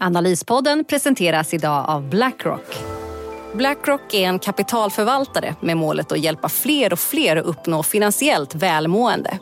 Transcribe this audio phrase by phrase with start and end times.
[0.00, 2.76] Analyspodden presenteras idag av Blackrock.
[3.54, 9.38] Blackrock är en kapitalförvaltare med målet att hjälpa fler och fler att uppnå finansiellt välmående.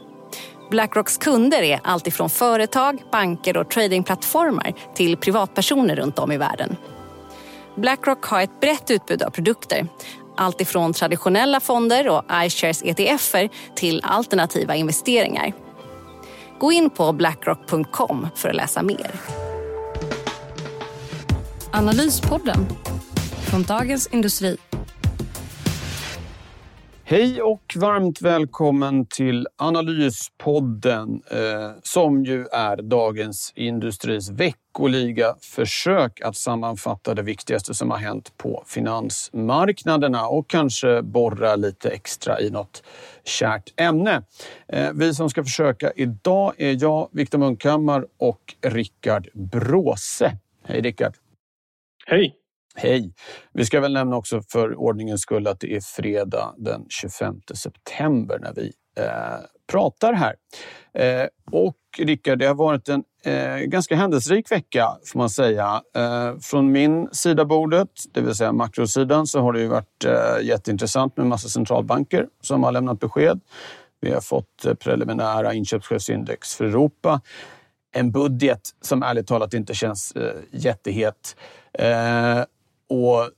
[0.71, 6.77] Blackrocks kunder är alltifrån företag, banker och tradingplattformar till privatpersoner runt om i världen.
[7.75, 9.89] Blackrock har ett brett utbud av produkter.
[10.37, 15.53] Alltifrån traditionella fonder och iShares ETFer till alternativa investeringar.
[16.59, 19.11] Gå in på blackrock.com för att läsa mer.
[21.79, 22.67] Analyspodden
[23.51, 24.57] från Dagens Industri.
[27.05, 36.37] Hej och varmt välkommen till Analyspodden eh, som ju är Dagens Industris veckoliga försök att
[36.37, 42.83] sammanfatta det viktigaste som har hänt på finansmarknaderna och kanske borra lite extra i något
[43.25, 44.23] kärt ämne.
[44.69, 50.39] Eh, vi som ska försöka idag är jag, Viktor Munkhammar och Rickard Bråse.
[50.65, 51.26] Hej Rickard!
[52.09, 52.35] Hej!
[52.75, 53.15] Hej!
[53.53, 58.39] Vi ska väl nämna också för ordningens skull att det är fredag den 25 september
[58.39, 59.39] när vi eh,
[59.73, 60.35] pratar här.
[60.95, 65.83] Eh, och Rickard, det har varit en eh, ganska händelserik vecka får man säga.
[65.97, 70.47] Eh, från min sida bordet, det vill säga makrosidan, så har det ju varit eh,
[70.47, 73.41] jätteintressant med massa centralbanker som har lämnat besked.
[74.01, 77.21] Vi har fått eh, preliminära inköpschefsindex för Europa.
[77.97, 81.37] En budget som ärligt talat inte känns eh, jättehet.
[81.73, 82.41] Eh,
[82.89, 83.31] och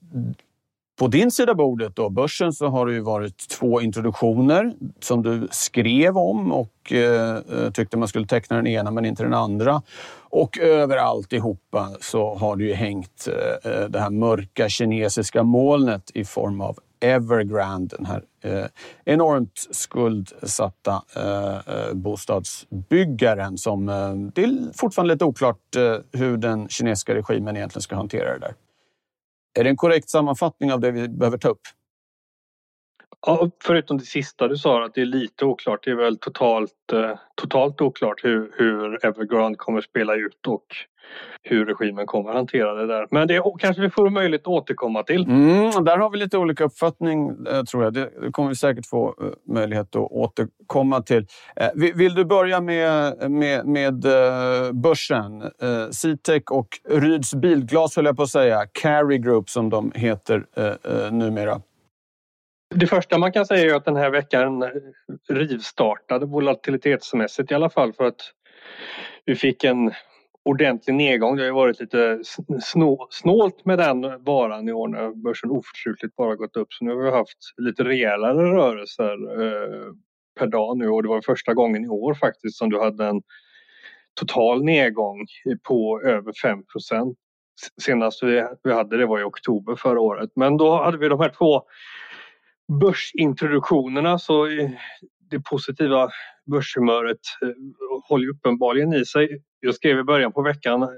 [0.99, 5.49] på din sida bordet, då, börsen, så har det ju varit två introduktioner som du
[5.51, 9.83] skrev om och eh, eh, tyckte man skulle teckna den ena men inte den andra.
[10.31, 16.11] Och över alltihopa så har det ju hängt eh, eh det här mörka kinesiska molnet
[16.15, 18.67] i form av Evergrande, den här eh,
[19.05, 26.69] enormt skuldsatta eh, eh, bostadsbyggaren som eh, det är fortfarande lite oklart eh, hur den
[26.69, 28.55] kinesiska regimen egentligen ska hantera det där.
[29.59, 31.61] Är det en korrekt sammanfattning av det vi behöver ta upp?
[33.27, 35.85] Ja, förutom det sista du sa, att det är lite oklart.
[35.85, 40.65] Det är väl totalt, eh, totalt oklart hur, hur Evergrande kommer spela ut och
[41.43, 43.07] hur regimen kommer hantera det där.
[43.11, 45.25] Men det kanske vi får möjlighet att återkomma till.
[45.25, 47.93] Mm, där har vi lite olika uppfattning eh, tror jag.
[47.93, 51.27] Det kommer vi säkert få eh, möjlighet att återkomma till.
[51.75, 54.05] Vill du börja med, med, med
[54.73, 55.43] börsen?
[55.91, 58.67] Citec och Ryds Bilglas höll jag på att säga.
[58.73, 60.45] Carry Group som de heter
[61.11, 61.61] numera.
[62.75, 64.71] Det första man kan säga är att den här veckan
[65.29, 68.21] rivstartade volatilitetsmässigt i alla fall för att
[69.25, 69.93] vi fick en
[70.45, 71.37] ordentlig nedgång.
[71.37, 72.21] Det har ju varit lite
[73.11, 76.73] snålt med den varan i år när börsen oförtrutet bara gått upp.
[76.73, 79.93] Så nu har vi haft lite rejälare rörelser eh,
[80.39, 83.23] per dag nu och det var första gången i år faktiskt som du hade en
[84.21, 85.27] total nedgång
[85.69, 87.15] på över 5%
[87.83, 88.23] Senast
[88.63, 90.31] vi hade det var i oktober förra året.
[90.37, 91.63] Men då hade vi de här två
[92.69, 94.47] börsintroduktionerna så
[95.31, 96.11] det positiva
[96.51, 97.49] börshumöret eh,
[98.09, 99.43] håller uppenbarligen i sig.
[99.61, 100.89] Jag skrev i början på veckan eh,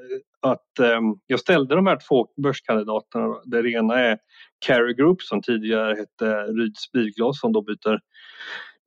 [0.41, 3.37] att ehm, jag ställde de här två börskandidaterna.
[3.45, 4.19] Det ena är
[4.67, 8.01] Carry Group som tidigare hette Ryds Bilglas som då byter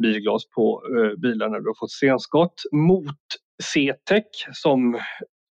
[0.03, 3.19] bilglas på eh, bilar när du har fått senskott mot
[3.63, 4.99] CTEC som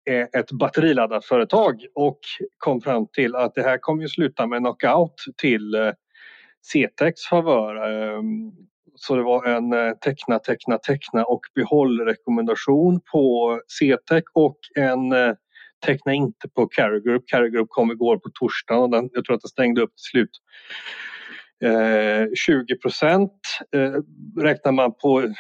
[0.04, 2.19] är ett batteriladdarföretag och
[2.59, 5.92] kom fram till att det här kommer ju sluta med knockout till
[6.62, 7.77] Cetex favör.
[7.77, 8.53] Ehm,
[8.95, 15.12] så det var en eh, teckna, teckna, teckna och behåll rekommendation på CTEC och en
[15.12, 15.34] eh,
[15.87, 17.22] teckna inte på Carry Group.
[17.27, 20.10] Carry Group kom igår på torsdagen och den, jag tror att den stängde upp till
[20.10, 20.31] slut.
[21.65, 23.41] Eh, 20 procent
[23.75, 23.95] eh,
[24.42, 25.31] räknar man på eh,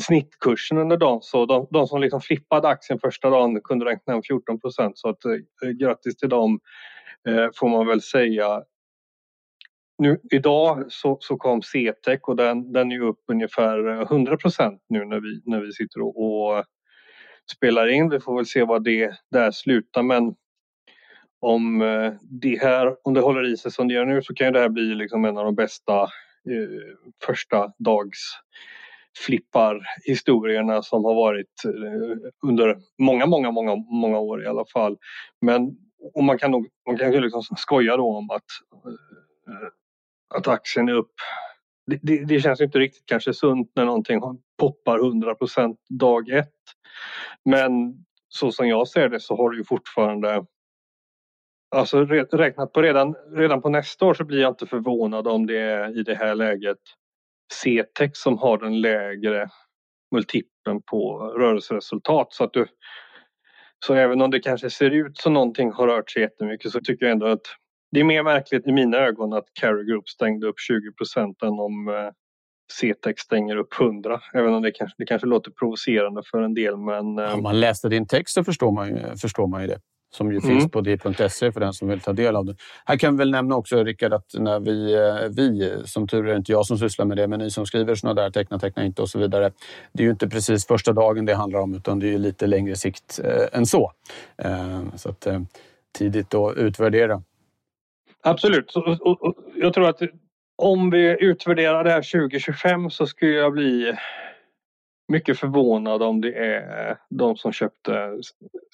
[0.00, 4.22] snittkursen under dagen så de, de, som liksom flippade aktien första dagen kunde räkna hem
[4.22, 6.60] 14 procent så att eh, grattis till dem
[7.28, 8.62] eh, får man väl säga
[9.98, 14.82] nu, idag så, så kom CTEC och den, den är upp ungefär eh, 100 procent
[14.88, 16.64] nu när vi, när vi sitter och, och, eh,
[17.56, 18.08] spelar in.
[18.08, 20.34] Vi får väl se vad det där slutar men
[21.40, 24.52] om eh, det här om det håller i sig som det gör nu så kan
[24.52, 26.96] det här bli liksom en av de bästa eh,
[27.26, 28.18] första dags
[29.26, 34.96] flippar historierna som har varit eh, under många, många, många, många år i alla fall.
[35.40, 35.76] Men
[36.14, 38.44] och man kan, nog, man kan liksom skoja då om att,
[40.34, 41.12] att aktien är upp.
[41.86, 44.20] Det, det, det känns inte riktigt kanske sunt när någonting
[44.58, 46.54] poppar 100% dag ett.
[47.44, 47.70] Men
[48.28, 50.44] så som jag ser det så har det ju fortfarande
[51.70, 55.58] Alltså räknat på redan, redan på nästa år så blir jag inte förvånad om det
[55.58, 56.78] är i det här läget
[57.52, 59.48] CTEX som har den lägre
[60.10, 62.32] multipeln på rörelseresultat.
[62.32, 62.66] Så, att du,
[63.86, 67.06] så även om det kanske ser ut som någonting har rört sig jättemycket så tycker
[67.06, 67.46] jag ändå att
[67.90, 71.48] det är mer märkligt i mina ögon att Carry Group stängde upp 20 procent än
[71.48, 72.10] om eh,
[72.72, 74.20] CTEX stänger upp 100.
[74.34, 76.76] Även om det kanske, det kanske låter provocerande för en del.
[76.76, 79.78] Men, eh, Om man läste din text så förstår man ju, förstår man ju det
[80.10, 80.48] som ju mm.
[80.48, 82.56] finns på di.se för den som vill ta del av det.
[82.84, 86.36] Här kan vi väl nämna också, Rickard, att när vi, eh, vi, som tur är
[86.36, 89.02] inte jag som sysslar med det, men ni som skriver sådana där teckna, teckna inte
[89.02, 89.52] och så vidare.
[89.92, 92.46] Det är ju inte precis första dagen det handlar om, utan det är ju lite
[92.46, 93.92] längre sikt eh, än så.
[94.38, 95.40] Eh, så att eh,
[95.98, 97.22] tidigt att utvärdera.
[98.28, 98.76] Absolut.
[98.76, 100.00] Och, och, och, jag tror att
[100.56, 103.96] om vi utvärderar det här 2025 så skulle jag bli
[105.12, 108.18] mycket förvånad om det är de som köpte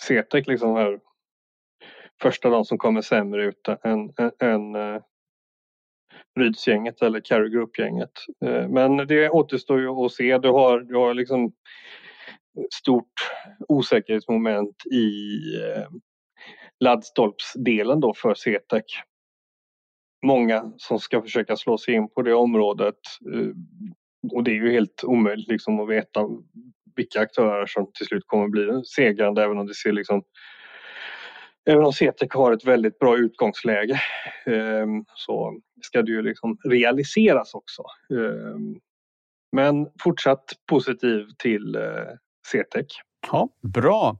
[0.03, 1.01] CETEC liksom här
[2.23, 5.01] första dagen som kommer sämre ut än, än, än eh, uh,
[6.41, 8.11] Rydsgänget eller Carry Group-gänget.
[8.45, 10.39] Uh, men det återstår ju att se.
[10.39, 11.53] Du har, du har liksom
[12.75, 13.13] stort
[13.69, 15.07] osäkerhetsmoment i
[15.59, 15.89] uh,
[16.81, 18.85] laddstolpsdelen då för CETEC.
[20.25, 22.99] Många som ska försöka slå sig in på det området
[23.35, 23.51] eh,
[24.33, 26.21] och det är ju helt omöjligt liksom att veta
[26.97, 30.23] vilka aktörer som till slut kommer bli segrande även om det ser liksom
[31.67, 34.01] Även om CETEC har ett väldigt bra utgångsläge
[34.47, 37.83] ehm, så ska det ju liksom realiseras också.
[38.11, 38.81] Ehm,
[39.53, 41.83] men fortsatt positiv till eh,
[42.53, 42.87] Cetec.
[43.33, 44.19] Ja, bra.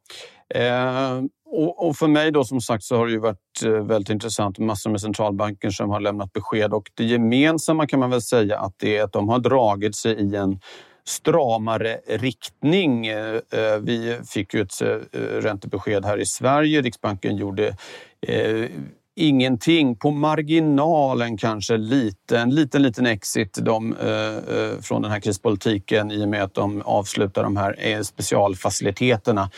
[0.55, 1.23] Eh,
[1.57, 4.59] och, för mig då som sagt så har det ju varit eh, väldigt intressant.
[4.59, 8.75] Massor med centralbanker som har lämnat besked och det gemensamma kan man väl säga att
[8.77, 10.61] det är att de har dragit sig i en
[11.05, 13.07] stramare riktning.
[13.07, 16.83] Eh, eh vi fick ju ett eh, räntebesked här i Sverige.
[16.83, 17.77] Riksbanken gjorde
[18.27, 18.69] eh,
[19.17, 19.97] ingenting.
[19.97, 26.11] På marginalen kanske lite, en liten, liten exit de, eh, eh, från den här krispolitiken
[26.11, 29.51] i och med att de avslutar de här eh, specialfaciliteterna.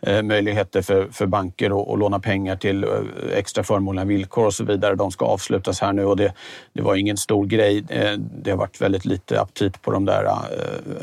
[0.00, 2.90] Eh, möjligheter för, för banker att, att låna pengar till eh,
[3.34, 4.94] extra förmånliga villkor och så vidare.
[4.94, 6.32] De ska avslutas här nu och det,
[6.72, 7.84] det var ingen stor grej.
[7.88, 10.24] Eh, det har varit väldigt lite aptit på de där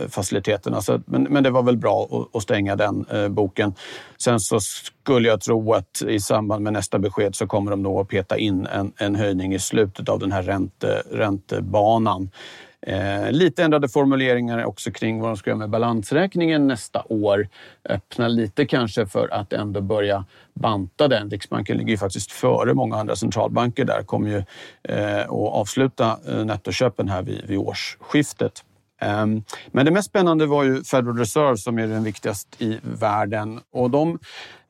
[0.09, 0.81] faciliteterna.
[0.81, 3.73] Så, men, men det var väl bra att, att stänga den boken.
[4.17, 8.00] Sen så skulle jag tro att i samband med nästa besked så kommer de då
[8.01, 12.29] att peta in en, en höjning i slutet av den här ränte, räntebanan.
[12.87, 17.47] Eh, lite ändrade formuleringar också kring vad de ska göra med balansräkningen nästa år.
[17.89, 21.29] Öppna lite kanske för att ändå börja banta den.
[21.29, 24.03] Riksbanken ligger ju faktiskt före många andra centralbanker där.
[24.03, 24.43] Kommer ju
[24.83, 28.63] eh, att avsluta eh, nettoköpen här vid, vid årsskiftet.
[29.01, 33.59] Ehm, men det mest spännande var ju Federal Reserve som är den viktigaste i världen
[33.71, 34.19] och de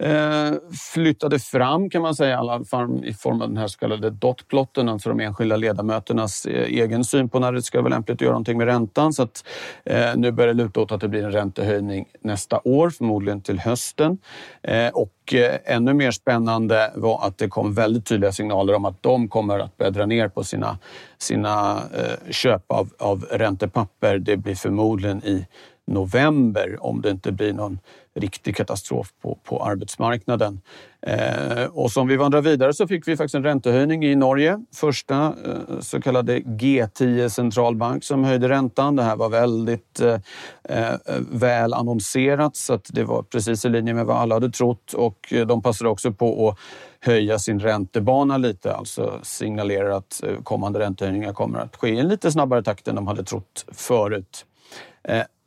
[0.01, 0.53] eh,
[0.93, 4.09] flyttade fram kan man säga, i alla fall i form av den här så kallade
[4.09, 8.21] dotplotten, alltså de enskilda ledamöternas eh, egen syn på när det ska vara lämpligt att
[8.21, 9.13] göra någonting med räntan.
[9.13, 9.45] Så att,
[9.85, 13.59] eh, nu börjar det luta åt att det blir en räntehöjning nästa år, förmodligen till
[13.59, 14.17] hösten.
[14.61, 19.03] Eh, och eh, ännu mer spännande var att det kom väldigt tydliga signaler om att
[19.03, 20.77] de kommer att börja dra ner på sina,
[21.17, 24.17] sina eh, köp av, av räntepapper.
[24.17, 25.45] Det blir förmodligen i
[25.87, 27.79] november om det inte blir någon
[28.15, 30.61] riktig katastrof på, på arbetsmarknaden.
[31.01, 34.59] Eh, och som vi vandrar vidare så fick vi faktiskt en räntehöjning i Norge.
[34.75, 38.95] Första eh, så kallade G10 centralbank som höjde räntan.
[38.95, 40.19] Det här var väldigt eh,
[40.63, 40.95] eh,
[41.31, 45.33] väl annonserat så att det var precis i linje med vad alla hade trott och
[45.33, 46.57] eh, de passade också på att
[46.99, 52.07] höja sin räntebana lite, alltså signalerar att eh, kommande räntehöjningar kommer att ske i en
[52.07, 54.45] lite snabbare takt än de hade trott förut.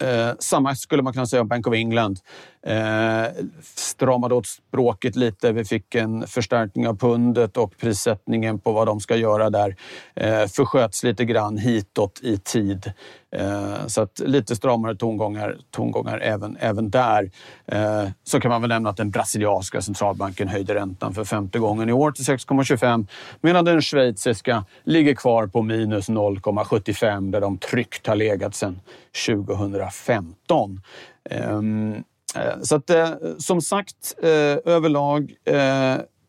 [0.02, 2.18] Eh, samma skulle man kunna säga om Bank of England.
[2.66, 5.52] Eh, stramade åt språket lite.
[5.52, 9.76] Vi fick en förstärkning av pundet och prissättningen på vad de ska göra där
[10.14, 12.92] eh, försköts lite grann hitåt i tid.
[13.36, 17.30] Eh, så att lite stramare tongångar, tongångar även, även där.
[17.66, 21.88] Eh, så kan man väl nämna att den brasilianska centralbanken höjde räntan för femte gången
[21.88, 23.06] i år till 6,25
[23.40, 28.80] medan den schweiziska ligger kvar på minus 0,75 där de tryggt har legat sedan
[29.90, 30.80] 2015.
[31.30, 31.94] Ehm,
[32.36, 35.34] eh, så att, eh, som sagt, eh, överlag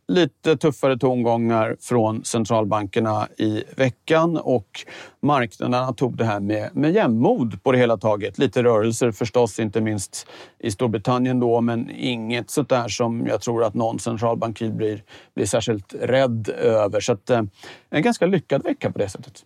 [0.07, 4.85] lite tuffare tongångar från centralbankerna i veckan och
[5.21, 8.37] marknaderna tog det här med, med jämnmod på det hela taget.
[8.37, 10.27] Lite rörelser förstås, inte minst
[10.59, 15.03] i Storbritannien då, men inget sånt där som jag tror att någon centralbankir blir,
[15.35, 16.99] blir särskilt rädd över.
[16.99, 17.49] Så att, en
[17.89, 19.43] ganska lyckad vecka på det sättet.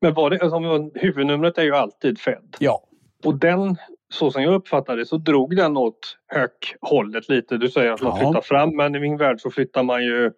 [0.00, 2.56] Men var det, alltså, huvudnumret är ju alltid Fed.
[2.58, 2.82] Ja.
[3.24, 3.76] Och den
[4.08, 7.56] så som jag uppfattade det så drog den åt höghållet lite.
[7.56, 8.26] Du säger att man ja.
[8.26, 10.32] flyttar fram men i min värld så flyttar man ju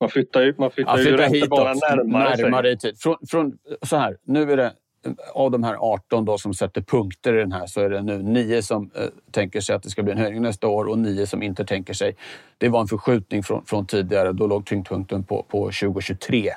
[0.00, 2.36] man flyttar ju, man flyttar ja, ju räntebanan närmare.
[2.36, 3.00] närmare i tid.
[3.00, 4.72] Från, från, så här, nu är det
[5.34, 8.22] av de här 18 då som sätter punkter i den här så är det nu
[8.22, 11.26] 9 som eh, tänker sig att det ska bli en höjning nästa år och 9
[11.26, 12.16] som inte tänker sig.
[12.58, 14.32] Det var en förskjutning från, från tidigare.
[14.32, 16.50] Då låg tyngdpunkten på, på 2023.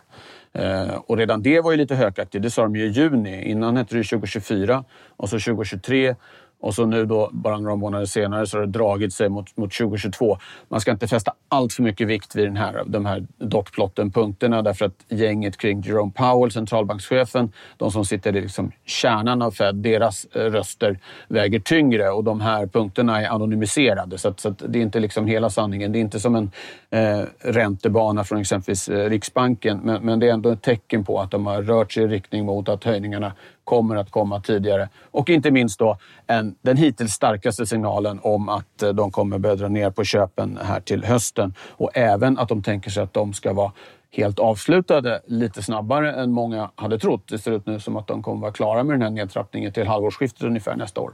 [0.58, 3.50] Eh, och redan det var ju lite hökaktigt, Det sa de ju i juni.
[3.52, 4.84] Innan hette det 2024
[5.18, 6.16] och så 2023
[6.60, 9.74] och så nu då, bara några månader senare, så har det dragit sig mot, mot
[9.74, 10.38] 2022.
[10.68, 14.62] Man ska inte fästa allt för mycket vikt vid den här, de här dotplotten, punkterna,
[14.62, 19.76] därför att gänget kring Jerome Powell, centralbankschefen, de som sitter i liksom kärnan av Fed,
[19.76, 24.18] deras eh, röster väger tyngre och de här punkterna är anonymiserade.
[24.18, 25.92] Så, att, så att det är inte liksom hela sanningen.
[25.92, 26.52] Det är inte som en
[26.90, 31.32] eh, räntebana från exempelvis eh, Riksbanken, men, men det är ändå ett tecken på att
[31.32, 33.34] de har rört sig i riktning mot att höjningarna
[33.68, 34.90] kommer att komma tidigare.
[35.12, 35.98] Och inte minst då
[36.28, 40.60] en, den hittills starkaste signalen om att eh, de kommer börja dra ner på köpen
[40.62, 41.54] här till hösten.
[41.70, 43.72] Och även att de tänker sig att de ska vara
[44.12, 47.28] helt avslutade lite snabbare än många hade trott.
[47.28, 49.88] Det ser ut nu som att de kommer vara klara med den här nedtrappningen till
[49.88, 51.14] halvårsskiftet ungefär nästa år.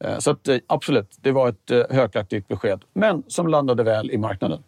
[0.00, 4.18] Eh, så att, eh, absolut, det var ett högaktigt besked, men som landade väl i
[4.18, 4.62] marknaden.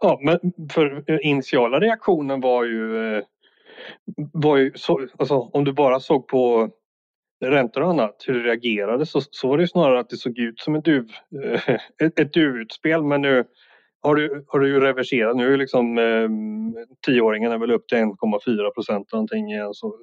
[0.00, 0.38] Ja, men
[0.72, 3.22] för initiala reaktionen var ju
[4.32, 6.70] var ju så, alltså, om du bara såg på
[7.44, 10.60] räntor och annat, hur det reagerade så, så var det snarare att det såg ut
[10.60, 11.08] som ett, duv,
[11.44, 13.44] eh, ett, ett duvutspel men nu
[14.02, 15.36] har du, har du ju reverserat.
[15.36, 16.28] Nu är liksom eh,
[17.06, 19.74] tioåringen är väl upp till 1,4 procent någonting igen.
[19.74, 19.96] Så,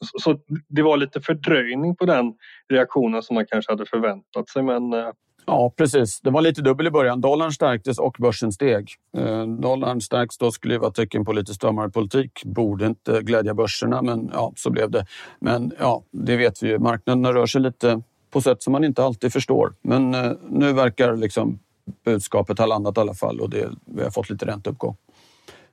[0.00, 2.34] så, så, det var lite fördröjning på den
[2.68, 5.10] reaktionen som man kanske hade förväntat sig men eh,
[5.48, 6.20] Ja, precis.
[6.20, 7.20] Det var lite dubbel i början.
[7.20, 8.90] Dollarn stärktes och börsen steg.
[9.16, 12.42] Eh, dollarn stärks då skulle ju vara tecken på lite stramare politik.
[12.44, 15.06] Borde inte glädja börserna, men ja, så blev det.
[15.40, 16.78] Men ja, det vet vi ju.
[16.78, 19.74] Marknaderna rör sig lite på sätt som man inte alltid förstår.
[19.82, 21.58] Men eh, nu verkar liksom
[22.04, 24.96] budskapet ha landat i alla fall och det, vi har fått lite ränteuppgång.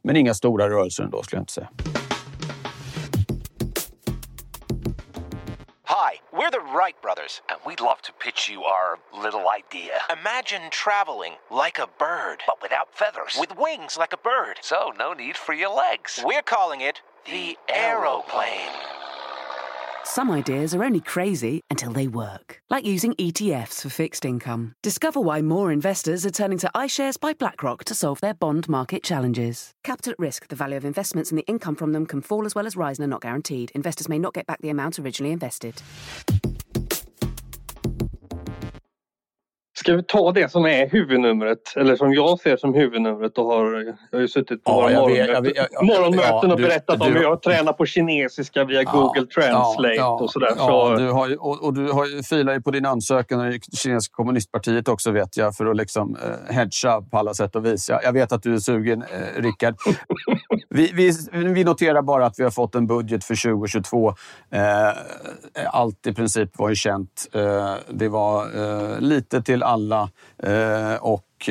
[0.01, 1.69] Men inga stora rörelser ändå skulle jag inte säga.
[6.85, 9.93] Wright brothers, and we'd love to pitch you our little idea.
[10.21, 15.11] Imagine traveling like a bird, but without feathers, with wings like a bird, so no
[15.11, 16.21] need for your legs.
[16.23, 18.69] We're calling it the aeroplane.
[20.03, 24.75] Some ideas are only crazy until they work, like using ETFs for fixed income.
[24.83, 29.01] Discover why more investors are turning to iShares by BlackRock to solve their bond market
[29.01, 29.73] challenges.
[29.83, 32.53] Capital at risk, the value of investments and the income from them can fall as
[32.53, 33.71] well as rise and are not guaranteed.
[33.73, 35.81] Investors may not get back the amount originally invested.
[39.85, 43.95] Ska vi ta det som är huvudnumret, eller som jag ser som huvudnumret och har,
[44.11, 45.01] jag har ju suttit på ja,
[45.81, 50.19] morgonmöten, och berättat du, om hur jag tränar på kinesiska via ja, Google Translate ja,
[50.21, 50.49] och sådär.
[50.57, 50.95] Ja, så.
[50.95, 55.11] du har, och, och, du har filar ju på din ansökan i kinesiska kommunistpartiet också
[55.11, 57.89] vet jag för att liksom eh, hedga på alla sätt och vis.
[57.89, 59.75] Jag, jag vet att du är sugen, eh, Rickard.
[60.69, 64.13] vi, vi, vi, noterar bara att vi har fått en budget för 2022.
[64.51, 64.63] Eh,
[65.67, 67.27] allt i princip var ju känt.
[67.33, 69.74] Eh, det var eh, lite till alla
[70.43, 71.49] eh, och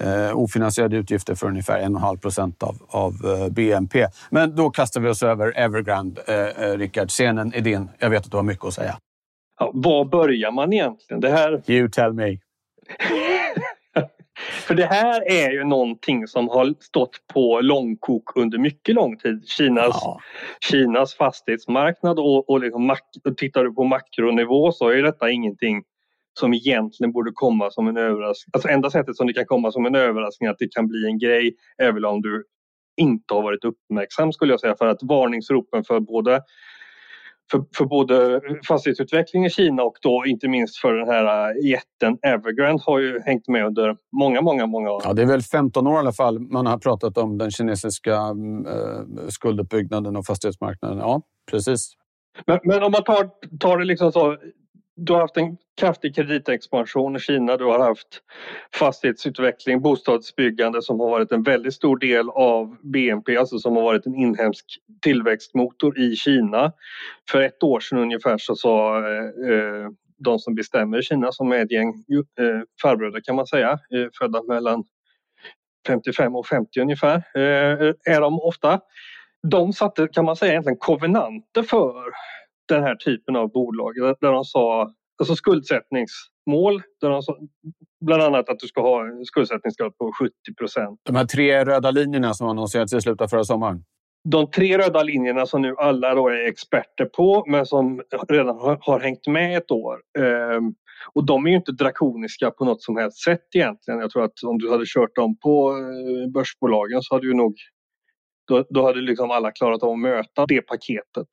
[0.00, 4.06] eh, ofinansierade utgifter för ungefär 1,5 procent av, av eh, BNP.
[4.30, 6.22] Men då kastar vi oss över Evergrande.
[6.56, 7.88] Eh, Rickard, scenen är din.
[7.98, 8.98] Jag vet att du har mycket att säga.
[9.58, 11.20] Ja, var börjar man egentligen?
[11.20, 11.62] Det här...
[11.66, 12.38] You tell me.
[14.66, 19.48] För det här är ju någonting som har stått på långkok under mycket lång tid.
[19.48, 20.20] Kinas, ja.
[20.60, 25.82] Kinas fastighetsmarknad och, och liksom mak- tittar du på makronivå så är detta ingenting
[26.38, 28.50] som egentligen borde komma som en överraskning.
[28.52, 31.18] Alltså enda sättet som det kan komma som en överraskning att det kan bli en
[31.18, 32.44] grej är väl om du
[32.96, 36.40] inte har varit uppmärksam skulle jag säga för att varningsropen för både
[37.50, 42.18] för, för både fastighetsutveckling i Kina och då inte minst för den här äh, jätten
[42.22, 45.02] Evergrande har ju hängt med under många, många, många år.
[45.04, 48.14] Ja, det är väl 15 år i alla fall man har pratat om den kinesiska
[48.14, 50.98] äh, skulduppbyggnaden och fastighetsmarknaden.
[50.98, 51.92] Ja, precis.
[52.46, 54.36] Men, men om man tar, tar det liksom så
[54.98, 57.56] du har haft en kraftig kreditexpansion i Kina.
[57.56, 58.22] Du har haft
[58.74, 64.06] fastighetsutveckling, bostadsbyggande som har varit en väldigt stor del av BNP, alltså som har varit
[64.06, 64.64] en inhemsk
[65.02, 66.72] tillväxtmotor i Kina.
[67.30, 69.88] För ett år sedan ungefär så sa eh, eh
[70.20, 74.08] de som bestämmer i Kina, som är ett gäng eh, farbröder kan man säga, eh,
[74.18, 74.84] födda mellan
[75.86, 78.80] 55 och 50 ungefär eh, är de ofta.
[79.50, 82.12] De satte kan man säga egentligen kovenanter för
[82.68, 87.36] den här typen av bolag där de sa alltså skuldsättningsmål där de sa,
[88.06, 91.00] bland annat att du ska ha en skuldsättningsgrad på 70 procent.
[91.04, 93.84] De här tre röda linjerna som annonserades i slutet av förra sommaren?
[94.24, 98.78] De tre röda linjerna som nu alla då är experter på men som redan har,
[98.80, 99.96] har hängt med ett år.
[100.18, 100.74] Ehm,
[101.12, 104.00] och de är ju inte drakoniska på något som helst sätt egentligen.
[104.00, 107.54] Jag tror att om du hade kört dem på eh, börsbolagen så hade du nog
[108.48, 111.26] då, då hade liksom alla klarat av att möta det paketet.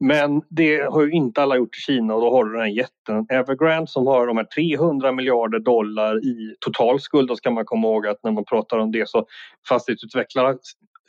[0.00, 2.68] Men det har ju inte alla gjort i Kina och då har du den här
[2.68, 7.28] jätten Evergrande som har de här 300 miljarder dollar i total skuld.
[7.28, 9.26] Då ska man komma ihåg att när man pratar om det så
[9.68, 10.56] fastighetsutvecklare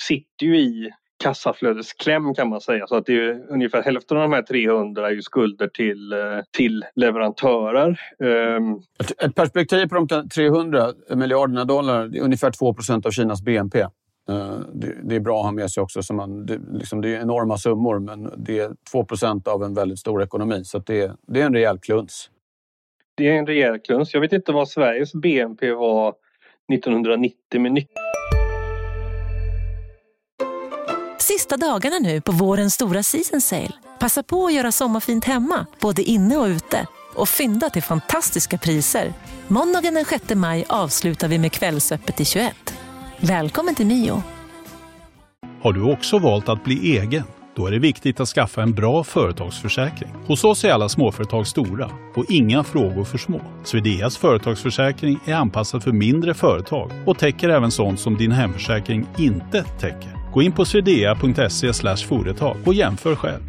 [0.02, 0.92] sitter ju i
[1.24, 2.88] kassaflödeskläm kan man säga.
[2.88, 6.20] Så att det är ungefär hälften av de här 300 är ju skulder till, eh,
[6.58, 8.00] till leverantörer.
[8.24, 8.76] Ehm.
[9.00, 13.88] Ett, ett perspektiv på de 300 miljarderna dollar, det är ungefär 2% av Kinas BNP.
[14.30, 14.60] Eh,
[15.04, 16.04] det, är bra att ha med sig också.
[16.04, 20.00] Så man, det, liksom, det är enorma summor men det är 2% av en väldigt
[20.00, 20.64] stor ekonomi.
[20.66, 22.30] Så det, det är en rejäl kluns.
[23.16, 24.14] Det är en rejäl kluns.
[24.14, 26.14] Jag vet inte vad Sveriges BNP var
[26.74, 27.86] 1990 med
[31.20, 33.74] Sista dagarna nu på vårens stora season sale.
[34.00, 36.88] Passa på att göra sommarfint hemma, både inne och ute.
[37.16, 39.14] Och fynda till fantastiska priser.
[39.48, 42.56] Måndagen den 6 maj avslutar vi med Kvällsöppet i 21.
[43.22, 44.24] Välkommen till Mio.
[45.62, 47.24] Har du också valt att bli egen?
[47.56, 50.10] Då är det viktigt att skaffa en bra företagsförsäkring.
[50.28, 53.42] Hos oss är alla småföretag stora och inga frågor för små.
[53.64, 59.64] Swedeas företagsförsäkring är anpassad för mindre företag och täcker även sånt som din hemförsäkring inte
[59.64, 60.32] täcker.
[60.34, 61.74] Gå in på swedea.se
[62.08, 63.42] företag och jämför själv.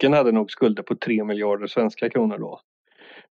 [0.00, 2.60] Den hade nog skulder på 3 miljarder svenska kronor då.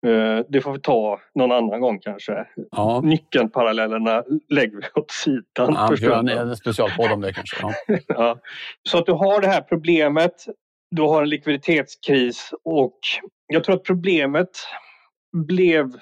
[0.06, 2.46] Eh, det får vi ta någon annan gång kanske.
[2.70, 3.00] Ja.
[3.04, 5.42] Nyckelparallellerna lägger vi åt sidan.
[5.58, 7.56] Ja, vi gör en specialpodd om det kanske.
[7.60, 7.74] Ja.
[8.06, 8.38] ja.
[8.88, 10.34] Så att du har det här problemet,
[10.90, 12.98] du har en likviditetskris och
[13.46, 14.50] jag tror att problemet
[15.46, 15.92] blev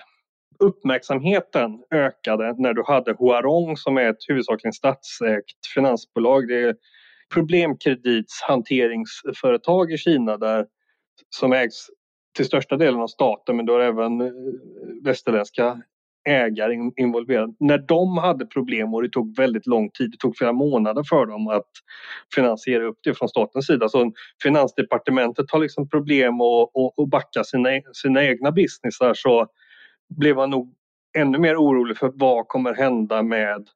[0.59, 6.49] uppmärksamheten ökade när du hade Huarong som är ett huvudsakligen statsägt finansbolag.
[6.49, 6.75] Det är
[7.35, 10.67] problemkreditshanteringsföretag i Kina där,
[11.37, 11.87] som ägs
[12.35, 14.33] till största delen av staten men då är även eh,
[15.05, 15.83] västerländska
[16.29, 17.55] ägare involverade.
[17.61, 21.27] När de hade problem och det tog väldigt lång tid, det tog flera månader för
[21.27, 21.71] dem att
[22.35, 23.89] finansiera upp det från statens sida.
[23.89, 29.47] Så Finansdepartementet har liksom problem att, att backa sina, sina egna businessar så
[30.17, 30.75] blev man nog
[31.19, 33.69] ännu mer orolig för vad kommer hända med,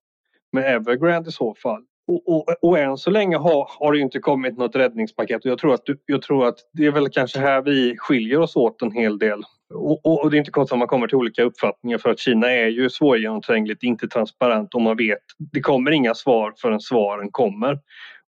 [0.52, 1.84] med Evergrande i så fall.
[2.08, 5.58] Och, och, och än så länge har, har det inte kommit något räddningspaket och jag
[5.58, 8.92] tror, att, jag tror att det är väl kanske här vi skiljer oss åt en
[8.92, 9.42] hel del.
[9.74, 12.18] Och, och, och det är inte konstigt att man kommer till olika uppfattningar för att
[12.18, 15.18] Kina är ju svårgenomträngligt, inte transparent och man vet
[15.52, 17.78] det kommer inga svar förrän svaren kommer.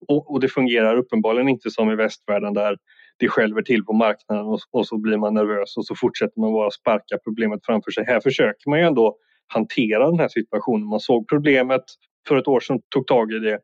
[0.09, 2.77] Och, och det fungerar uppenbarligen inte som i västvärlden där
[3.19, 6.53] det skälver till på marknaden och, och, så blir man nervös och så fortsätter man
[6.53, 8.05] bara sparka problemet framför sig.
[8.05, 10.87] Här försöker man ju ändå hantera den här situationen.
[10.87, 11.85] Man såg problemet
[12.29, 13.61] för ett år sedan, tog tag i det.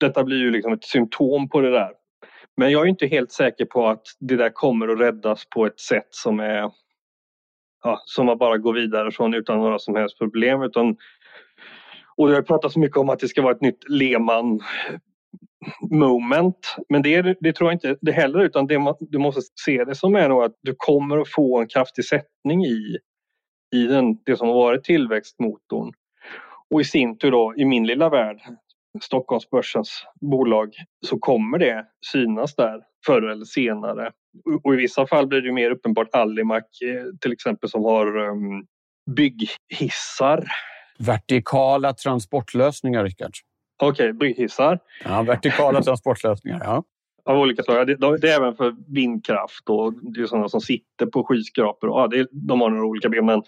[0.00, 1.90] Detta blir ju liksom ett symptom på det där.
[2.56, 5.80] Men jag är inte helt säker på att det där kommer att räddas på ett
[5.80, 6.70] sätt som är
[7.82, 10.62] ja, som man bara går vidare från utan några som helst problem.
[10.62, 10.96] Utan,
[12.16, 14.60] och det har pratats mycket om att det ska vara ett nytt Lehman
[15.90, 16.76] moment.
[16.88, 20.14] Men det, det tror jag inte det heller utan det, du måste se det som
[20.14, 22.98] är nog att du kommer att få en kraftig sättning i,
[23.74, 25.92] i den, det som har varit tillväxtmotorn.
[26.70, 28.40] Och i sin tur då i min lilla värld,
[29.00, 30.74] Stockholmsbörsens bolag,
[31.06, 34.10] så kommer det synas där förr eller senare.
[34.64, 38.66] Och i vissa fall blir det mer uppenbart Alimak eh, till exempel som har um,
[39.16, 40.44] bygghissar.
[40.98, 43.32] Vertikala transportlösningar, Rickard.
[43.82, 44.78] Okej, okay, bygghissar.
[45.04, 46.84] Ja, vertikala transportlösningar, ja.
[47.24, 47.86] Av olika slag.
[47.86, 51.90] Det, det, är även för vindkraft och det är sådana som sitter på skyskrapor.
[51.90, 53.26] Ja, det, de har några olika ben.
[53.26, 53.42] Men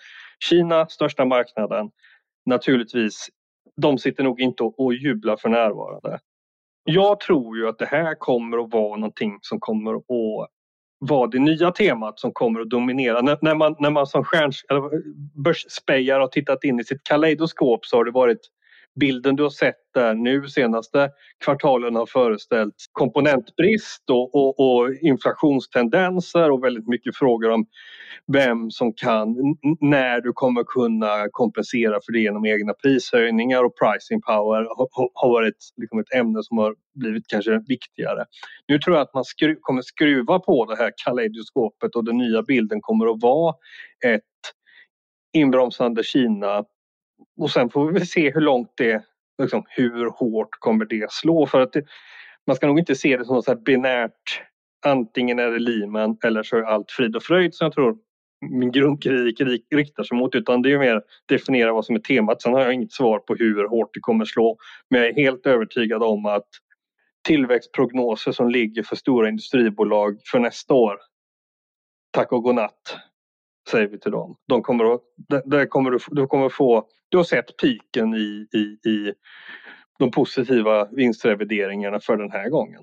[0.45, 1.91] Kina, största marknaden.
[2.47, 3.29] Naturligtvis,
[3.77, 6.19] de sitter nog inte och, jublar för närvarande.
[6.85, 10.05] Jag tror ju att det här kommer att vara någonting som kommer att
[10.99, 13.21] vara det nya temat som kommer att dominera.
[13.23, 18.05] När, när man, när man som stjärns, har tittat in i sitt kaleidoskop så har
[18.05, 18.41] det varit
[19.01, 21.11] bilden du har sett där nu senaste
[21.45, 27.67] kvartalen har föreställt komponentbrist och, och, och, inflationstendenser och väldigt mycket frågor om
[28.33, 29.37] vem som kan,
[29.81, 35.29] när du kommer kunna kompensera för det genom egna prishöjningar och pricing power har, har
[35.29, 38.25] varit liksom ett ämne som har blivit kanske viktigare.
[38.69, 42.43] Nu tror jag att man skru, kommer skruva på det här kaleidoskopet och den nya
[42.43, 43.55] bilden kommer att vara
[44.05, 44.23] ett
[45.33, 46.65] inbromsande Kina
[47.39, 49.05] och sen får vi se hur långt det,
[49.43, 51.85] liksom, hur hårt kommer det slå för att det,
[52.47, 54.43] man ska nog inte se det som så här binärt
[54.87, 57.97] antingen är det Lehman eller så är allt frid och fröjd som jag tror
[58.51, 62.43] min grundkritik riktar sig mot utan det är mer definiera vad som är temat.
[62.43, 64.57] Sen har jag inget svar på hur hårt det kommer slå.
[64.91, 66.49] Men jag är helt övertygad om att
[67.27, 70.99] tillväxtprognoser som ligger för stora industribolag för nästa år,
[72.11, 72.97] tack och godnatt
[73.71, 74.37] säger vi till dem.
[74.49, 75.01] De kommer att,
[75.45, 79.13] där kommer du, du kommer få, du har sett piken i, i, i
[79.99, 82.83] de positiva vinstrevideringarna för den här gången.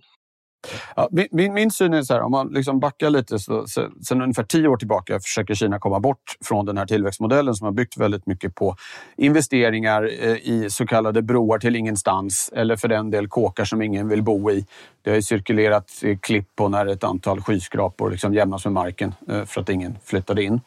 [0.95, 4.21] Ja, min, min syn är så här, om man liksom backar lite, så, så, sen
[4.21, 7.97] ungefär tio år tillbaka försöker Kina komma bort från den här tillväxtmodellen som har byggt
[7.97, 8.75] väldigt mycket på
[9.17, 14.07] investeringar eh, i så kallade broar till ingenstans eller för den del kåkar som ingen
[14.07, 14.65] vill bo i.
[15.01, 19.13] Det har ju cirkulerat eh, klipp på när ett antal skyskrapor liksom jämnas med marken
[19.29, 20.61] eh, för att ingen flyttade in.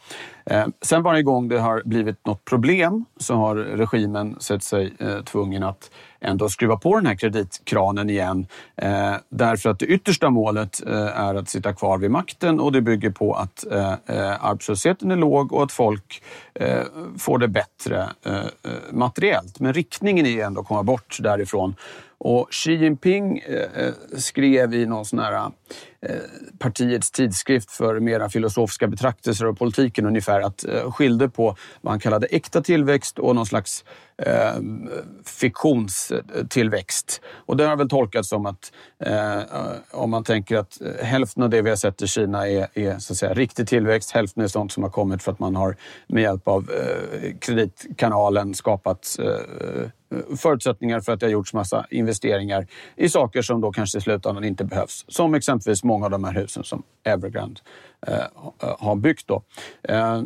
[0.47, 4.93] Eh, sen varje gång det har blivit något problem så har regimen sett sig
[5.25, 5.91] tvungen att
[6.21, 8.47] ändå skruva på den här kreditkranen igen.
[9.29, 10.81] Därför att det yttersta målet
[11.15, 13.65] är att sitta kvar vid makten och det bygger på att
[14.41, 16.23] arbetslösheten är låg och att folk
[17.19, 18.09] får det bättre
[18.91, 19.61] materiellt.
[19.61, 21.75] Men riktningen är ändå att komma bort därifrån.
[22.25, 25.51] Och Xi Jinping eh, eh, skrev i någon sån här
[26.03, 26.17] eh,
[26.59, 32.01] partiets tidskrift för mera filosofiska betraktelser av politiken ungefär att eh, skilde på vad han
[32.01, 33.85] kallade äkta tillväxt och någon slags
[34.19, 34.55] eh,
[35.25, 37.21] fiktionstillväxt.
[37.47, 39.41] Och det har väl tolkats som att eh,
[39.91, 43.13] om man tänker att hälften av det vi har sett i Kina är, är så
[43.13, 46.23] att säga, riktig tillväxt, hälften är sånt som har kommit för att man har med
[46.23, 49.89] hjälp av eh, kreditkanalen skapat eh,
[50.37, 54.45] förutsättningar för att det har gjorts massa investeringar i saker som då kanske i slutändan
[54.45, 55.05] inte behövs.
[55.09, 57.61] Som exempelvis många av de här husen som Evergrande
[58.07, 58.17] eh,
[58.79, 59.27] har byggt.
[59.27, 59.43] Då.
[59.83, 60.23] Eh,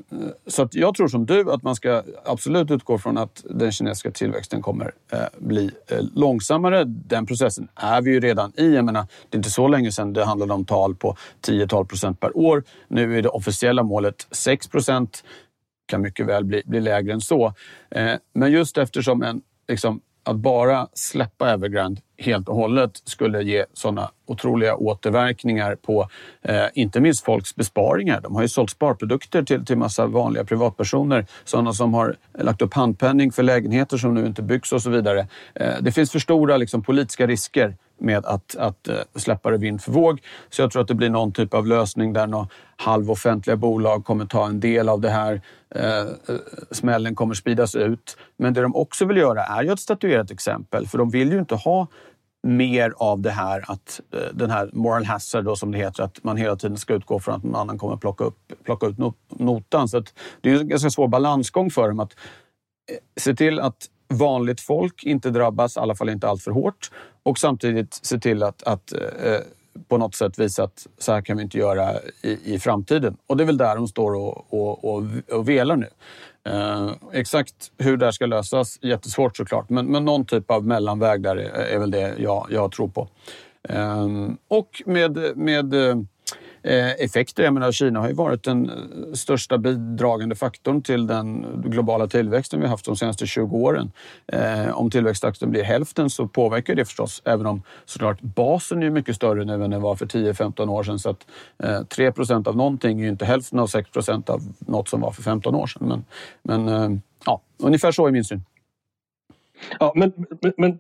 [0.46, 4.10] så att jag tror som du att man ska absolut utgå från att den kinesiska
[4.10, 6.84] tillväxten kommer eh, bli eh, långsammare.
[6.84, 8.74] Den processen är vi ju redan i.
[8.74, 12.20] Jag menar, det är inte så länge sedan det handlade om tal på 10-12 procent
[12.20, 12.64] per år.
[12.88, 15.22] Nu är det officiella målet 6 procent
[15.86, 17.54] kan mycket väl bli, bli lägre än så.
[17.90, 23.64] Eh, men just eftersom en liksom, att bara släppa Evergrande helt och hållet skulle ge
[23.72, 26.08] såna otroliga återverkningar på
[26.42, 28.20] eh, inte minst folks besparingar.
[28.20, 31.26] De har ju sålt sparprodukter till, till massa vanliga privatpersoner.
[31.44, 35.28] Sådana som har lagt upp handpenning för lägenheter som nu inte byggs och så vidare.
[35.54, 39.82] Eh, det finns för stora liksom, politiska risker med att, att eh, släppa det vind
[39.82, 40.22] för våg.
[40.50, 44.26] Så jag tror att det blir någon typ av lösning där några halvoffentliga bolag kommer
[44.26, 45.40] ta en del av det här.
[45.74, 46.06] Eh, eh,
[46.70, 48.16] smällen kommer spridas ut.
[48.36, 50.86] Men det de också vill göra är ju att statuera ett exempel.
[50.86, 51.86] För de vill ju inte ha
[52.42, 56.24] mer av det här att eh, den här moral hazard då, som det heter, att
[56.24, 58.96] man hela tiden ska utgå från att någon annan kommer plocka, upp, plocka ut
[59.28, 59.88] notan.
[59.88, 60.02] Så
[60.40, 62.12] det är en ganska svår balansgång för dem att
[63.16, 66.90] se till att vanligt folk inte drabbas, i alla fall inte allt för hårt.
[67.22, 69.38] Och samtidigt se till att, att eh,
[69.88, 71.92] på något sätt visa att så här kan vi inte göra
[72.22, 73.16] i, i framtiden.
[73.26, 75.88] Och det är väl där de står och, och, och, och velar nu.
[76.44, 79.70] Eh, exakt hur det här ska lösas, jättesvårt såklart.
[79.70, 83.08] Men, men någon typ av mellanväg där är, är väl det jag, jag tror på.
[83.68, 84.06] Eh,
[84.48, 85.96] och med, med Eh,
[86.66, 87.42] Eh, effekter.
[87.42, 92.60] Jag menar, Kina har ju varit den eh, största bidragande faktorn till den globala tillväxten
[92.60, 93.92] vi haft de senaste 20 åren.
[94.26, 99.16] Eh, om tillväxttakten blir hälften så påverkar det förstås, även om såklart basen är mycket
[99.16, 100.98] större nu än den var för 10-15 år sedan.
[100.98, 101.26] Så att
[101.88, 105.10] 3 procent av någonting är ju inte hälften av 6 procent av något som var
[105.10, 105.88] för 15 år sedan.
[105.88, 106.04] Men,
[106.42, 108.44] men ja, ungefär så är min syn.
[109.80, 110.78] Ja, men, men, men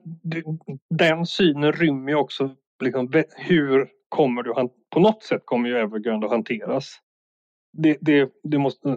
[0.90, 4.54] den synen rymmer ju också liksom, hur kommer du
[4.90, 6.98] på något sätt kommer ju Evergrande att hanteras.
[7.72, 8.96] Det, det, det måste,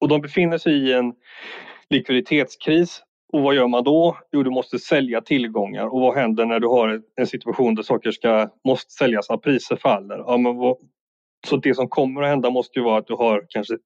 [0.00, 1.14] och de befinner sig i en
[1.90, 3.02] likviditetskris.
[3.32, 4.18] Och vad gör man då?
[4.32, 5.86] Jo, du måste sälja tillgångar.
[5.86, 9.76] Och vad händer när du har en situation där saker ska, måste säljas när priser
[9.76, 10.18] faller?
[10.18, 10.76] Ja, men vad,
[11.46, 13.78] så det som kommer att hända måste ju vara att du har kanske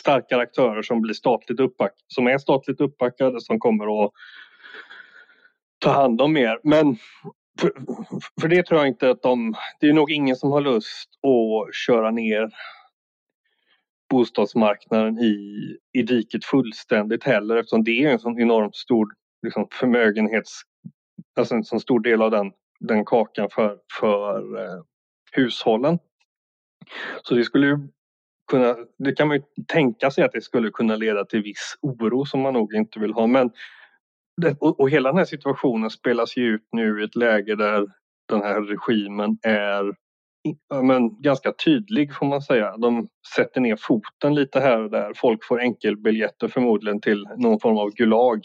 [0.00, 4.12] starkare aktörer som blir statligt uppback, som är statligt uppbackade som kommer att
[5.78, 6.60] ta hand om mer.
[6.62, 6.96] Men
[7.60, 7.72] för,
[8.40, 9.54] för det tror jag inte att de...
[9.80, 12.50] Det är nog ingen som har lust att köra ner
[14.10, 20.60] bostadsmarknaden i, i diket fullständigt heller eftersom det är en sån enormt stor liksom, förmögenhets...
[21.36, 24.82] Alltså en sån stor del av den, den kakan för, för eh,
[25.32, 25.98] hushållen.
[27.22, 27.88] Så det skulle
[28.50, 32.24] kunna, det kan man ju tänka sig att det skulle kunna leda till viss oro
[32.24, 33.26] som man nog inte vill ha.
[33.26, 33.50] Men
[34.58, 37.86] och, och hela den här situationen spelas ju ut nu i ett läge där
[38.28, 39.94] den här regimen är
[40.82, 42.76] men, ganska tydlig får man säga.
[42.76, 45.12] De sätter ner foten lite här och där.
[45.16, 48.40] Folk får enkelbiljetter förmodligen till någon form av Gulag.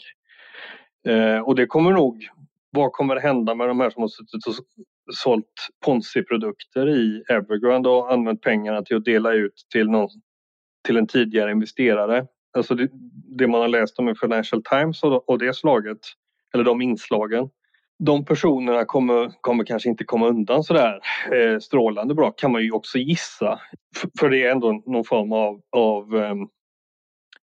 [1.08, 2.28] Eh, och det kommer nog,
[2.70, 4.54] vad kommer att hända med de här som har suttit och
[5.14, 10.08] sålt Ponzi-produkter i Evergrande och använt pengarna till att dela ut till, någon,
[10.86, 12.26] till en tidigare investerare?
[12.52, 12.88] Alltså det,
[13.38, 15.98] det man har läst om i Financial Times och, och det slaget,
[16.54, 17.50] eller de inslagen
[18.04, 21.00] de personerna kommer, kommer kanske inte komma undan sådär
[21.32, 23.60] eh, strålande bra kan man ju också gissa.
[24.20, 26.34] för det är ändå någon form av, av eh,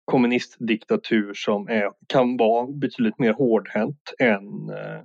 [0.06, 5.02] kommunistdiktatur som är, kan vara betydligt mer hårdhänt än eh,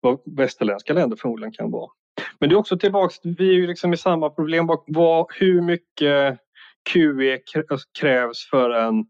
[0.00, 1.90] vad västerländska länder förmodligen kan vara.
[2.38, 4.68] Men det är också tillbaks, vi är ju liksom i samma problem.
[4.86, 6.38] Vad, hur mycket
[6.82, 7.38] QE
[8.00, 9.04] krävs för en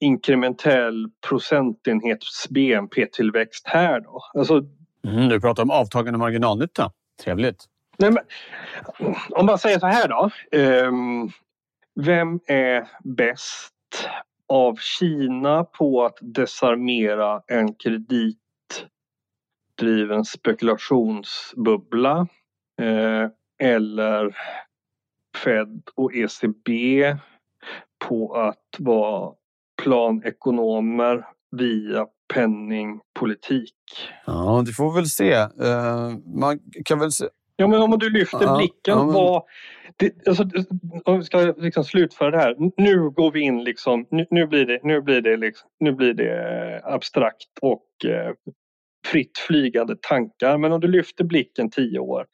[0.00, 4.22] inkrementell procentenhets BNP-tillväxt här då?
[4.34, 4.62] Alltså,
[5.06, 6.92] mm, du pratar om avtagande marginalnytta.
[7.24, 7.64] Trevligt.
[7.98, 8.24] Nej, men,
[9.30, 10.30] om man säger så här då.
[10.58, 11.30] Um,
[12.00, 13.74] vem är bäst
[14.48, 18.38] av Kina på att desarmera en kreditdriven
[20.24, 22.26] spekulationsbubbla
[22.80, 23.26] eh,
[23.58, 24.36] eller
[25.36, 27.16] Fed och ECB
[28.08, 29.34] på att vara
[29.82, 33.74] planekonomer via penningpolitik.
[34.26, 35.34] Ja, det får vi väl se.
[35.34, 37.24] Uh, man kan väl se.
[37.56, 39.14] Ja, men om du lyfter ja, blicken, ja, men...
[39.14, 39.42] vad...
[39.96, 40.44] Det, alltså,
[41.04, 42.56] om vi ska liksom slutföra det här.
[42.76, 46.14] Nu går vi in liksom, nu, nu blir det, nu blir det, liksom, nu blir
[46.14, 48.32] det abstrakt och eh,
[49.06, 50.58] fritt flygande tankar.
[50.58, 52.26] Men om du lyfter blicken tio år.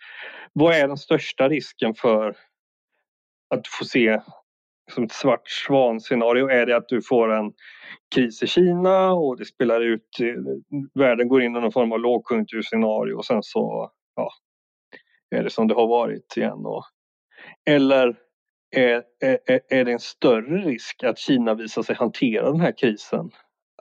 [0.53, 2.37] Vad är den största risken för
[3.51, 4.21] att få se
[4.93, 7.53] som ett svart svan-scenario är det att du får en
[8.15, 10.35] kris i Kina och det spelar ut, eh,
[10.95, 14.31] världen går in i någon form av lågkonjunkturscenario och sen så ja,
[15.31, 16.67] är det som det har varit igen.
[16.67, 16.85] Och,
[17.71, 18.17] eller
[18.77, 23.31] är, är, är det en större risk att Kina visar sig hantera den här krisen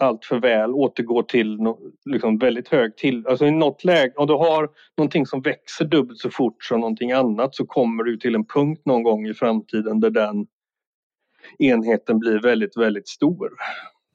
[0.01, 1.57] allt för väl återgår till
[2.05, 3.27] liksom väldigt hög till...
[3.27, 7.11] Alltså i något läge, om du har någonting som växer dubbelt så fort som någonting
[7.11, 10.45] annat så kommer du till en punkt någon gång i framtiden där den
[11.59, 13.49] enheten blir väldigt, väldigt stor.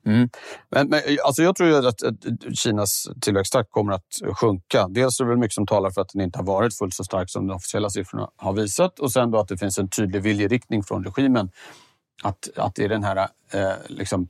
[0.06, 0.28] Mm.
[0.70, 2.14] Men, men, alltså jag tror att, att
[2.58, 4.88] Kinas tillväxttakt kommer att sjunka.
[4.88, 7.04] Dels är det väl mycket som talar för att den inte har varit fullt så
[7.04, 10.22] stark som de officiella siffrorna har visat och sen då att det finns en tydlig
[10.22, 11.50] viljeriktning från regimen
[12.22, 13.16] att, att det är den här
[13.52, 14.28] eh, liksom, eh,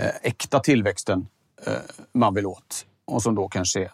[0.00, 1.26] Eh, äkta tillväxten
[1.66, 1.72] eh,
[2.12, 3.90] man vill åt och som då kanske är,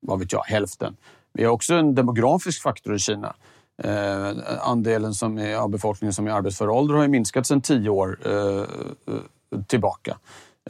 [0.00, 0.96] vad vet jag, hälften.
[1.32, 3.34] Vi har också en demografisk faktor i Kina
[3.82, 7.60] eh, andelen som är, av befolkningen som är i arbetsför ålder har ju minskat sedan
[7.60, 8.18] tio år
[9.66, 10.18] tillbaka.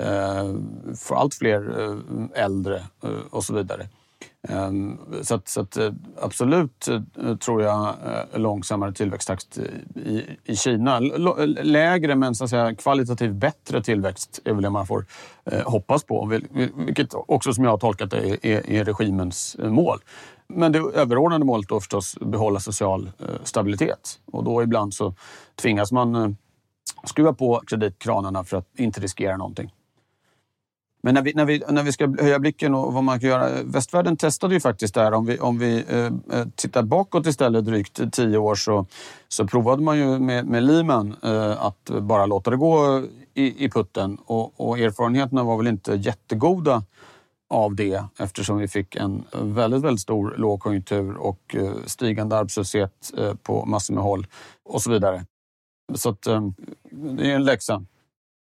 [0.00, 0.54] Eh,
[0.96, 1.98] för allt fler
[2.34, 2.84] äldre
[3.30, 3.88] och så vidare.
[4.48, 9.58] Ehm, så, att, så att, eh, absolut eh, tror jag eh, långsammare tillväxttakt
[9.94, 11.00] i, i Kina.
[11.62, 15.06] Lägre men så att säga, kvalitativt bättre tillväxt är väl det man får
[15.64, 16.40] hoppas på.
[16.74, 19.98] Vilket också som jag har tolkat det är, är regimens mål.
[20.48, 23.10] Men det överordnade målet då förstås behålla social
[23.44, 24.20] stabilitet.
[24.32, 25.14] Och då ibland så
[25.62, 26.36] tvingas man
[27.04, 29.72] skruva på kreditkranarna för att inte riskera någonting.
[31.02, 33.62] Men när vi, när vi, när vi ska höja blicken och vad man kan göra.
[33.64, 35.12] Västvärlden testade ju faktiskt det här.
[35.12, 38.86] Om vi, om vi eh, eh, tittar bakåt istället drygt tio år så,
[39.28, 43.02] så provade man ju med, med Lehman eh, att bara låta det gå
[43.34, 44.18] i, i putten.
[44.26, 46.82] Och, och erfarenheterna var väl inte jättegoda
[47.50, 53.34] av det eftersom vi fick en väldigt, väldigt stor lågkonjunktur och eh, stigande arbetslöshet eh,
[53.34, 54.26] på massor med håll
[54.64, 55.24] och så vidare.
[55.94, 56.48] Så att, eh,
[56.90, 57.84] det är en läxa.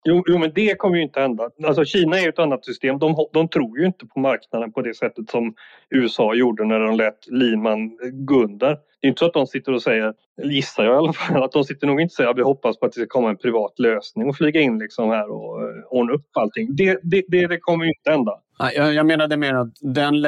[0.04, 1.50] Jo, jo, men det kommer ju inte hända.
[1.64, 2.98] Alltså Kina är ett annat system.
[2.98, 5.54] De, de tror ju inte på marknaden på det sättet som
[5.90, 8.68] USA gjorde när de lät Lehman gå under.
[9.00, 11.52] Det är inte så att de sitter och säger, gissar jag i alla fall, att
[11.52, 13.36] de sitter nog inte och säger att vi hoppas på att det ska komma en
[13.36, 15.60] privat lösning och flyga in liksom här och
[15.90, 16.76] ordna upp allting.
[16.76, 18.38] Det, det, det, det kommer ju inte hända.
[18.60, 20.26] Nej, jag, jag menade mer att, den,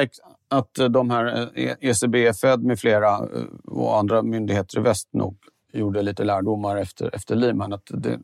[0.49, 3.25] att de här ECB, Fed med flera eh,
[3.65, 5.37] och andra myndigheter i väst nog
[5.73, 7.73] gjorde lite lärdomar efter, efter Lehman.
[7.73, 8.19] Att det,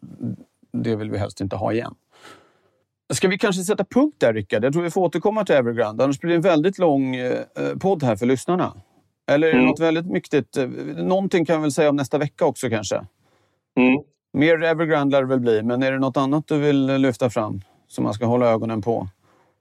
[0.73, 1.95] det vill vi helst inte ha igen.
[3.13, 4.63] Ska vi kanske sätta punkt där, Rickard?
[4.63, 6.03] Jag tror vi får återkomma till Evergrande.
[6.03, 7.39] Annars blir det en väldigt lång eh,
[7.81, 8.73] podd här för lyssnarna.
[9.31, 9.69] Eller är det mm.
[9.69, 10.57] något väldigt viktigt?
[10.57, 12.95] Eh, någonting kan vi väl säga om nästa vecka också kanske?
[13.77, 14.03] Mm.
[14.33, 17.61] Mer Evergrande lär det väl bli, men är det något annat du vill lyfta fram
[17.87, 19.07] som man ska hålla ögonen på?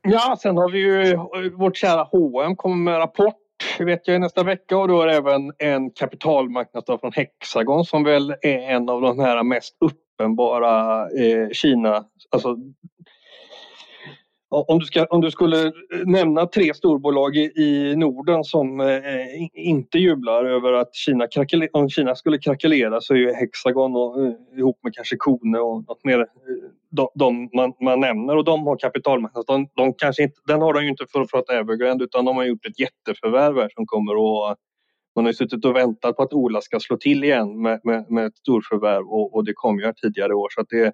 [0.02, 1.16] Ja, sen har vi ju
[1.50, 3.36] vårt kära H&M kommer med rapport
[3.78, 8.34] vet jag nästa vecka och då är det även en kapitalmarknadsdag från Hexagon som väl
[8.42, 9.76] är en av de här mest
[10.20, 12.56] uppenbara eh, Kina, alltså
[14.52, 15.72] om du, ska, om du skulle
[16.04, 18.96] nämna tre storbolag i Norden som eh,
[19.54, 21.28] inte jublar över att Kina,
[21.72, 25.84] om Kina skulle krackelera så är ju Hexagon och, eh, ihop med kanske Kone och
[25.88, 26.26] något mer eh,
[26.90, 29.44] de, de man, man, nämner och de har kapitalmarknad.
[29.46, 32.36] De, de kanske inte, den har de ju inte för att prata Evergrande utan de
[32.36, 34.58] har gjort ett jätteförvärv här som kommer att
[35.16, 38.10] man har ju suttit och väntat på att Ola ska slå till igen med, med,
[38.10, 40.48] med ett storförvärv och, och det kom ju här tidigare i år.
[40.50, 40.92] Så det,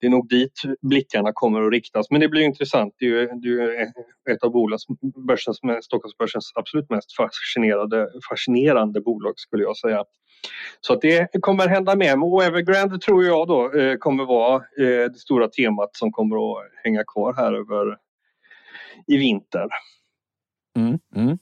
[0.00, 2.10] det är nog dit blickarna kommer att riktas.
[2.10, 2.94] Men det blir intressant.
[2.98, 3.86] Det är ju, det är ju
[4.30, 4.82] ett av bolags,
[5.28, 10.04] börsens, Stockholmsbörsens absolut mest fascinerande, fascinerande bolag skulle jag säga.
[10.80, 12.22] Så att det kommer hända med.
[12.22, 16.70] Och Evergrande tror jag då eh, kommer vara eh, det stora temat som kommer att
[16.84, 17.96] hänga kvar här över
[19.06, 19.68] i vinter.
[20.76, 21.38] Mm, mm.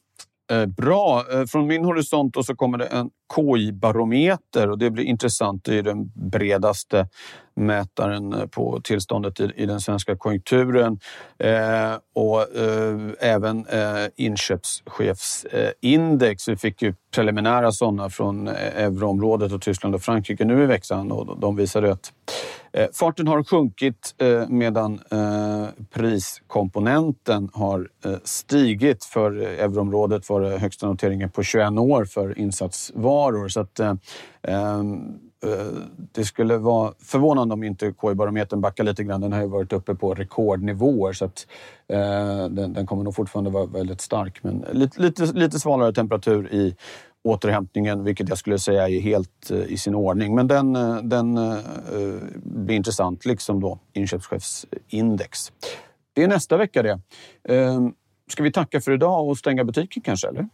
[0.53, 1.25] Eh, bra.
[1.33, 5.65] Eh, från min horisont och så kommer det en KI-barometer och det blir intressant.
[5.65, 7.09] Det är den bredaste
[7.57, 11.01] mätaren eh, på tillståndet i, den svenska konjunkturen.
[11.39, 16.49] Eh, och eh, även eh, inköpschefsindex.
[16.49, 21.13] Vi fick ju preliminära sådana från eh, euroområdet och Tyskland och Frankrike nu i veckan
[21.13, 22.13] och de visade att
[22.77, 29.05] Eh, farten har sjunkit eh, medan eh, priskomponenten har eh, stigit.
[29.05, 33.16] För euroområdet var det högsta noteringen på 21 år för insatsvaror.
[33.49, 33.81] Så att,
[36.13, 39.21] det skulle vara förvånande om inte KI-barometern backar lite grann.
[39.21, 41.47] Den har ju varit uppe på rekordnivåer så att
[42.51, 44.43] den, den kommer nog fortfarande vara väldigt stark.
[44.43, 46.77] Men lite, lite, lite svalare temperatur i
[47.27, 50.35] återhämtningen, vilket jag skulle säga är helt eh, i sin ordning.
[50.35, 51.39] Men den, eh, den
[52.43, 55.53] blir intressant, liksom då inköpschefsindex.
[56.15, 57.01] Det är nästa vecka det.
[57.51, 57.89] Uh,
[58.31, 60.29] ska vi tacka för idag och stänga butiken kanske?
[60.29, 60.49] Eller?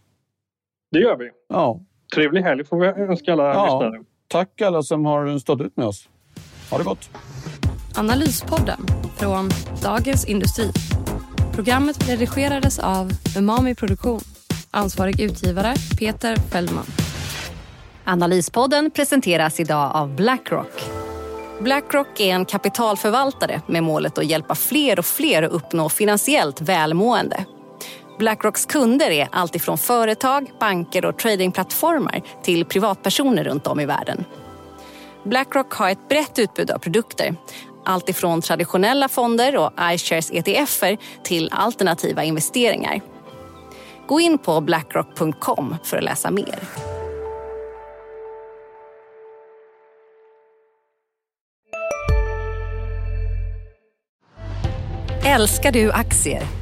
[0.91, 1.31] Det gör vi.
[1.49, 1.81] Ja.
[2.15, 3.65] Trevlig helg får vi önska alla ja.
[3.65, 4.05] lyssnare.
[4.29, 6.09] Tack alla som har stått ut med oss.
[6.71, 7.11] Ha det gott!
[7.97, 8.81] Analyspodden
[9.17, 9.51] från
[9.83, 10.73] Dagens Industri.
[11.55, 14.21] Programmet redigerades av Umami Produktion.
[14.71, 16.85] Ansvarig utgivare Peter Fellman.
[18.05, 20.83] Analyspodden presenteras idag av Blackrock.
[21.61, 27.45] Blackrock är en kapitalförvaltare med målet att hjälpa fler och fler att uppnå finansiellt välmående.
[28.19, 34.25] Blackrocks kunder är alltifrån företag, banker och tradingplattformar till privatpersoner runt om i världen.
[35.25, 37.37] Blackrock har ett brett utbud av produkter.
[37.85, 43.01] Alltifrån traditionella fonder och iShares ETFer till alternativa investeringar.
[44.07, 46.59] Gå in på blackrock.com för att läsa mer.
[55.25, 56.62] Älskar du aktier?